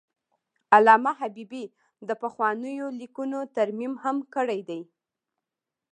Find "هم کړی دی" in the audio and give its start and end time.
4.03-4.81